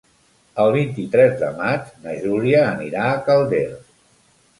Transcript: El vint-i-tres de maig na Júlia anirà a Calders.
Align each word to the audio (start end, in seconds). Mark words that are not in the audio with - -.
El 0.61 0.71
vint-i-tres 0.75 1.35
de 1.41 1.49
maig 1.59 1.91
na 2.05 2.15
Júlia 2.23 2.63
anirà 2.71 3.05
a 3.11 3.21
Calders. 3.29 3.93